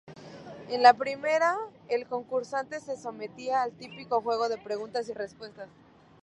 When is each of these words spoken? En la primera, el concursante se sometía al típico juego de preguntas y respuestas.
En 0.69 0.81
la 0.81 0.95
primera, 0.95 1.55
el 1.87 2.07
concursante 2.07 2.79
se 2.79 2.97
sometía 2.97 3.61
al 3.61 3.71
típico 3.73 4.19
juego 4.23 4.49
de 4.49 4.57
preguntas 4.57 5.07
y 5.09 5.13
respuestas. 5.13 5.69